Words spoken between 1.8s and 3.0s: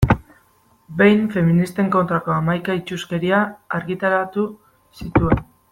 kontrako hamaika